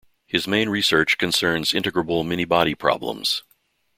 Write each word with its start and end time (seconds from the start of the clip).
His 0.25 0.47
main 0.47 0.67
research 0.69 1.19
concerns 1.19 1.73
integrable 1.73 2.25
many-body 2.25 2.73
problems. 2.73 3.43